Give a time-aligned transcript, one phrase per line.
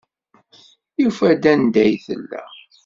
[1.01, 2.43] Yufa-d anda ay tella.